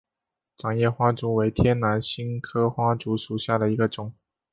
[0.57, 4.11] 掌叶花烛为天南星科花烛属下的一个种。